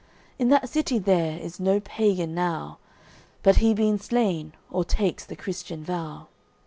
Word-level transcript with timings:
In 0.39 0.49
that 0.49 0.67
city 0.67 0.97
there 0.97 1.37
is 1.39 1.59
no 1.59 1.79
pagan 1.79 2.33
now 2.33 2.79
But 3.43 3.57
he 3.57 3.71
been 3.75 3.99
slain, 3.99 4.53
or 4.71 4.83
takes 4.83 5.23
the 5.23 5.35
Christian 5.35 5.83
vow. 5.83 6.25